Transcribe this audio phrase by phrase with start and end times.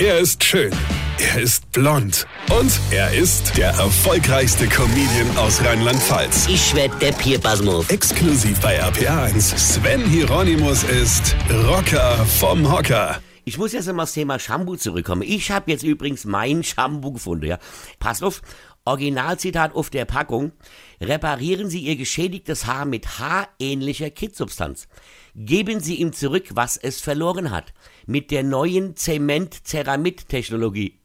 [0.00, 0.70] Er ist schön.
[1.18, 2.24] Er ist blond.
[2.56, 6.46] Und er ist der erfolgreichste Comedian aus Rheinland-Pfalz.
[6.48, 7.88] Ich werd der Pierpasmus.
[7.90, 9.58] Exklusiv bei RPA1.
[9.58, 11.34] Sven Hieronymus ist
[11.66, 13.20] Rocker vom Hocker.
[13.48, 15.22] Ich muss jetzt mal aufs Thema Shampoo zurückkommen.
[15.22, 17.46] Ich habe jetzt übrigens mein Shampoo gefunden.
[17.46, 17.58] Ja.
[17.98, 18.42] Passt auf,
[18.84, 20.52] Originalzitat auf der Packung.
[21.00, 24.86] Reparieren Sie Ihr geschädigtes Haar mit haarähnlicher Kitsubstanz.
[25.34, 27.72] Geben Sie ihm zurück, was es verloren hat.
[28.04, 31.00] Mit der neuen Zement-Ceramid-Technologie.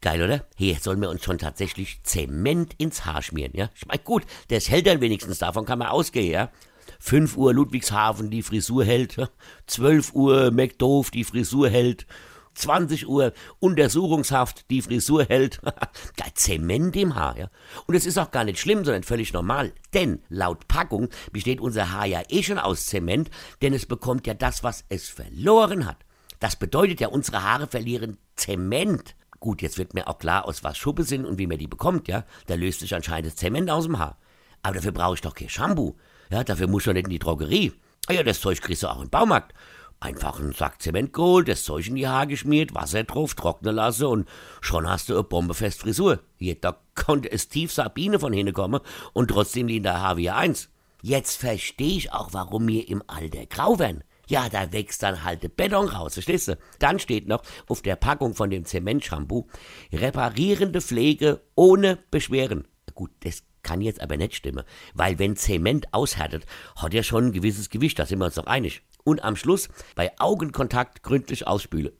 [0.00, 0.46] Geil, oder?
[0.56, 3.68] Hier sollen wir uns schon tatsächlich Zement ins Haar schmieren, ja?
[3.74, 6.50] Ich mein, gut, das hält dann wenigstens, davon kann man ausgehen, ja?
[6.98, 9.30] 5 Uhr Ludwigshafen, die Frisur hält.
[9.66, 12.06] 12 Uhr McDoof, die Frisur hält.
[12.54, 15.60] 20 Uhr Untersuchungshaft, die Frisur hält.
[16.34, 17.50] Zement im Haar, ja.
[17.86, 19.72] Und es ist auch gar nicht schlimm, sondern völlig normal.
[19.94, 23.30] Denn laut Packung besteht unser Haar ja eh schon aus Zement,
[23.62, 26.04] denn es bekommt ja das, was es verloren hat.
[26.40, 29.14] Das bedeutet ja, unsere Haare verlieren Zement.
[29.40, 32.08] Gut, jetzt wird mir auch klar, aus was Schuppe sind und wie man die bekommt,
[32.08, 32.24] ja.
[32.46, 34.18] Da löst sich anscheinend das Zement aus dem Haar.
[34.62, 35.96] Aber dafür brauche ich doch kein Shampoo.
[36.30, 37.72] Ja, dafür muss doch nicht in die Drogerie.
[38.06, 39.54] Ah ja, das Zeug kriegst du auch im Baumarkt.
[40.00, 44.06] Einfach einen Sack Zement geholt, das Zeug in die Haare geschmiert, Wasser drauf, trocknen lassen
[44.06, 44.28] und
[44.60, 46.20] schon hast du eine bombefest Frisur.
[46.36, 48.80] Hier, da konnte es tief Sabine von hinten kommen
[49.12, 50.68] und trotzdem liegt der Haar wie eins.
[51.02, 54.04] Jetzt verstehe ich auch, warum mir im Alter grau werden.
[54.28, 56.58] Ja, da wächst dann halt der Beton raus, verstehst du?
[56.78, 59.48] Dann steht noch auf der Packung von dem Zementshampoo
[59.92, 62.68] reparierende Pflege ohne Beschweren.
[62.98, 66.44] Gut, das kann jetzt aber nicht stimmen, weil wenn Zement aushärtet,
[66.74, 68.82] hat er schon ein gewisses Gewicht, da sind wir uns doch einig.
[69.04, 71.92] Und am Schluss bei Augenkontakt gründlich ausspüle.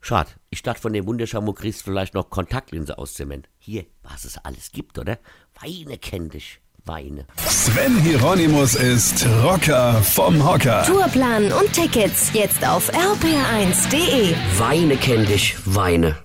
[0.00, 3.50] Schade, ich dachte von dem Wunderschamu kriegst vielleicht noch Kontaktlinse aus Zement.
[3.58, 5.18] Hier, was es alles gibt, oder?
[5.60, 6.60] Weine kenn dich.
[6.86, 7.26] Weine.
[7.46, 10.82] Sven Hieronymus ist Rocker vom Hocker.
[10.86, 14.34] Tourplan und Tickets jetzt auf rpr1.de.
[14.58, 15.56] Weine kenn dich.
[15.66, 16.16] Weine.